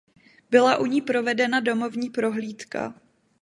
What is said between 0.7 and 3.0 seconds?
u ní provedena domovní prohlídka.